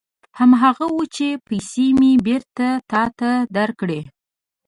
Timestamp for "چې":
1.15-1.27